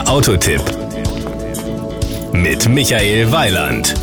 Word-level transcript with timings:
Der 0.00 0.08
Autotipp 0.08 0.62
mit 2.32 2.66
Michael 2.70 3.30
Weiland. 3.32 3.94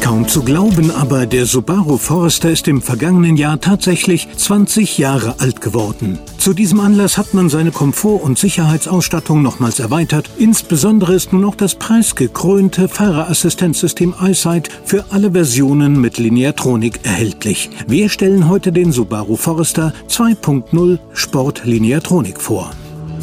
Kaum 0.00 0.28
zu 0.28 0.44
glauben, 0.44 0.92
aber 0.92 1.26
der 1.26 1.46
Subaru 1.46 1.96
Forester 1.96 2.50
ist 2.50 2.68
im 2.68 2.80
vergangenen 2.80 3.36
Jahr 3.36 3.60
tatsächlich 3.60 4.28
20 4.36 4.98
Jahre 4.98 5.40
alt 5.40 5.60
geworden. 5.60 6.20
Zu 6.38 6.52
diesem 6.52 6.78
Anlass 6.78 7.18
hat 7.18 7.34
man 7.34 7.48
seine 7.48 7.72
Komfort- 7.72 8.22
und 8.22 8.38
Sicherheitsausstattung 8.38 9.42
nochmals 9.42 9.80
erweitert. 9.80 10.30
Insbesondere 10.38 11.14
ist 11.14 11.32
nun 11.32 11.44
auch 11.44 11.56
das 11.56 11.74
preisgekrönte 11.74 12.86
Fahrerassistenzsystem 12.86 14.14
EyeSight 14.20 14.68
für 14.84 15.06
alle 15.10 15.32
Versionen 15.32 16.00
mit 16.00 16.18
Lineatronik 16.18 17.00
erhältlich. 17.02 17.70
Wir 17.88 18.08
stellen 18.08 18.48
heute 18.48 18.70
den 18.70 18.92
Subaru 18.92 19.34
Forester 19.34 19.92
2.0 20.08 21.00
Sport 21.14 21.64
Lineatronik 21.64 22.40
vor. 22.40 22.70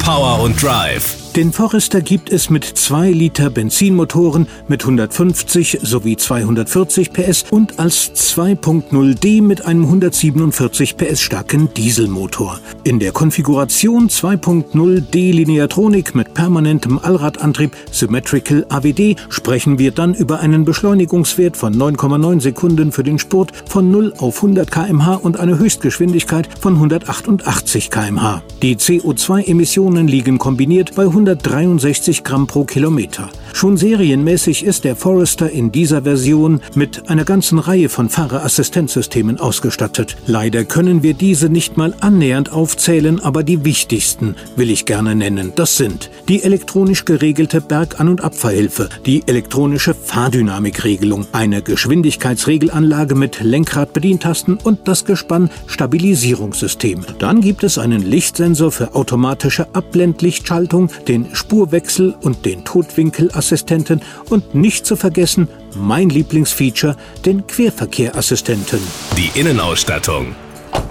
Power 0.04 0.42
und 0.42 0.62
Drive 0.62 1.23
Den 1.36 1.52
Forester 1.52 2.00
gibt 2.00 2.30
es 2.30 2.48
mit 2.48 2.62
2 2.62 3.10
Liter 3.10 3.50
Benzinmotoren 3.50 4.46
mit 4.68 4.82
150 4.82 5.80
sowie 5.82 6.16
240 6.16 7.12
PS 7.12 7.46
und 7.50 7.80
als 7.80 8.12
2.0D 8.14 9.42
mit 9.42 9.66
einem 9.66 9.82
147 9.82 10.96
PS 10.96 11.20
starken 11.20 11.74
Dieselmotor. 11.74 12.60
In 12.84 13.00
der 13.00 13.10
Konfiguration 13.10 14.08
2.0D 14.08 15.32
Lineatronik 15.32 16.14
mit 16.14 16.34
permanentem 16.34 17.00
Allradantrieb 17.00 17.72
Symmetrical 17.90 18.64
AWD 18.68 19.16
sprechen 19.28 19.80
wir 19.80 19.90
dann 19.90 20.14
über 20.14 20.38
einen 20.38 20.64
Beschleunigungswert 20.64 21.56
von 21.56 21.74
9,9 21.74 22.42
Sekunden 22.42 22.92
für 22.92 23.02
den 23.02 23.18
Sport 23.18 23.50
von 23.68 23.90
0 23.90 24.14
auf 24.18 24.36
100 24.36 24.70
km/h 24.70 25.16
und 25.16 25.40
eine 25.40 25.58
Höchstgeschwindigkeit 25.58 26.48
von 26.60 26.74
188 26.74 27.90
km/h. 27.90 28.44
Die 28.62 28.76
CO2-Emissionen 28.76 30.06
liegen 30.06 30.38
kombiniert 30.38 30.94
bei 30.94 31.02
163 31.32 32.22
Gramm 32.22 32.46
pro 32.46 32.64
Kilometer. 32.64 33.28
Schon 33.54 33.76
serienmäßig 33.76 34.64
ist 34.64 34.82
der 34.82 34.96
Forester 34.96 35.48
in 35.48 35.70
dieser 35.70 36.02
Version 36.02 36.60
mit 36.74 37.08
einer 37.08 37.24
ganzen 37.24 37.60
Reihe 37.60 37.88
von 37.88 38.08
Fahrerassistenzsystemen 38.08 39.38
ausgestattet. 39.38 40.16
Leider 40.26 40.64
können 40.64 41.04
wir 41.04 41.14
diese 41.14 41.48
nicht 41.48 41.76
mal 41.76 41.94
annähernd 42.00 42.50
aufzählen, 42.50 43.20
aber 43.20 43.44
die 43.44 43.64
wichtigsten 43.64 44.34
will 44.56 44.70
ich 44.70 44.86
gerne 44.86 45.14
nennen. 45.14 45.52
Das 45.54 45.76
sind 45.76 46.10
die 46.26 46.42
elektronisch 46.42 47.04
geregelte 47.04 47.60
Bergan- 47.60 48.08
und 48.08 48.24
Abfahrhilfe, 48.24 48.88
die 49.06 49.22
elektronische 49.28 49.94
Fahrdynamikregelung, 49.94 51.28
eine 51.30 51.62
Geschwindigkeitsregelanlage 51.62 53.14
mit 53.14 53.40
Lenkradbedientasten 53.40 54.58
und 54.64 54.88
das 54.88 55.04
Gespann-Stabilisierungssystem. 55.04 57.06
Dann 57.20 57.40
gibt 57.40 57.62
es 57.62 57.78
einen 57.78 58.02
Lichtsensor 58.02 58.72
für 58.72 58.96
automatische 58.96 59.72
Abblendlichtschaltung, 59.76 60.90
den 61.06 61.28
Spurwechsel 61.32 62.16
und 62.20 62.44
den 62.44 62.64
Totwinkelassistenten 63.44 64.00
und 64.30 64.54
nicht 64.54 64.86
zu 64.86 64.96
vergessen 64.96 65.48
mein 65.76 66.08
Lieblingsfeature, 66.08 66.96
den 67.24 67.46
Querverkehrassistenten. 67.46 68.80
Die 69.16 69.38
Innenausstattung. 69.38 70.34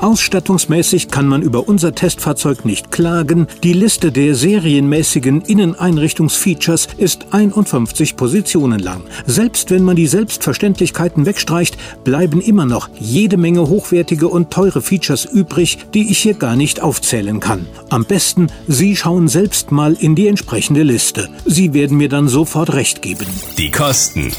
Ausstattungsmäßig 0.03 1.07
kann 1.07 1.27
man 1.27 1.41
über 1.41 1.69
unser 1.69 1.95
Testfahrzeug 1.95 2.65
nicht 2.65 2.91
klagen. 2.91 3.47
Die 3.63 3.71
Liste 3.71 4.11
der 4.11 4.35
serienmäßigen 4.35 5.41
Inneneinrichtungsfeatures 5.41 6.89
ist 6.97 7.27
51 7.31 8.17
Positionen 8.17 8.79
lang. 8.79 9.03
Selbst 9.25 9.71
wenn 9.71 9.83
man 9.83 9.95
die 9.95 10.07
Selbstverständlichkeiten 10.07 11.25
wegstreicht, 11.25 11.77
bleiben 12.03 12.41
immer 12.41 12.65
noch 12.65 12.89
jede 12.99 13.37
Menge 13.37 13.69
hochwertige 13.69 14.27
und 14.27 14.51
teure 14.51 14.81
Features 14.81 15.23
übrig, 15.23 15.77
die 15.93 16.11
ich 16.11 16.17
hier 16.19 16.33
gar 16.33 16.57
nicht 16.57 16.81
aufzählen 16.81 17.39
kann. 17.39 17.65
Am 17.89 18.03
besten, 18.03 18.47
Sie 18.67 18.97
schauen 18.97 19.29
selbst 19.29 19.71
mal 19.71 19.93
in 19.93 20.15
die 20.15 20.27
entsprechende 20.27 20.83
Liste. 20.83 21.29
Sie 21.45 21.73
werden 21.73 21.95
mir 21.95 22.09
dann 22.09 22.27
sofort 22.27 22.73
recht 22.73 23.01
geben. 23.01 23.27
Die 23.57 23.71
Kosten. 23.71 24.33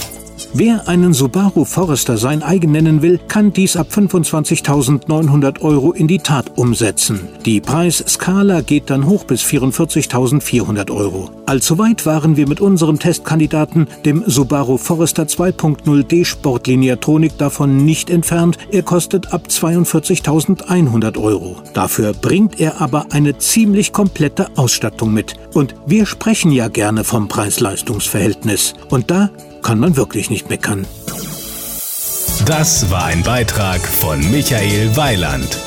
Wer 0.57 0.87
einen 0.87 1.15
Subaru 1.15 1.65
Forester 1.65 2.17
sein 2.17 2.45
eigen 2.45 2.71
nennen 2.71 3.03
will, 3.03 3.19
kann 3.27 3.53
dies 3.53 3.77
ab 3.77 3.89
25.900 3.91 5.61
Euro 5.63 5.91
in 5.91 6.07
die 6.07 6.21
Tat 6.21 6.57
umsetzen. 6.57 7.29
Die 7.45 7.61
Preisskala 7.61 8.61
geht 8.61 8.89
dann 8.89 9.07
hoch 9.07 9.25
bis 9.25 9.43
44.400 9.43 10.93
Euro. 10.93 11.33
Allzu 11.47 11.77
weit 11.79 12.07
waren 12.07 12.37
wir 12.37 12.47
mit 12.47 12.61
unserem 12.61 13.01
Testkandidaten, 13.01 13.89
dem 14.05 14.23
Subaru 14.29 14.77
Forester 14.77 15.25
2.0D 15.25 16.25
Sportlineatronik, 16.25 17.37
davon 17.37 17.85
nicht 17.85 18.09
entfernt. 18.09 18.57
Er 18.71 18.85
kostet 18.85 19.33
ab 19.33 19.49
42.100 19.49 21.21
Euro. 21.21 21.57
Dafür 21.73 22.13
bringt 22.13 22.61
er 22.61 22.81
aber 22.81 23.07
eine 23.11 23.39
ziemlich 23.39 23.93
komplette 23.93 24.57
Ausstattung 24.57 25.13
mit. 25.13 25.35
Und 25.53 25.75
wir 25.85 26.07
sprechen 26.07 26.53
ja 26.53 26.69
gerne 26.69 27.03
vom 27.03 27.27
Preis-Leistungs-Verhältnis. 27.27 28.75
Und 28.89 29.11
da 29.11 29.31
kann 29.65 29.81
man 29.81 29.97
wirklich 29.97 30.31
nicht 30.31 30.51
meckern. 30.51 30.87
Das 32.45 32.91
war 32.91 33.07
ein 33.07 33.23
Beitrag 33.23 33.81
von 33.81 34.21
Michael 34.31 34.95
Weiland. 34.97 35.59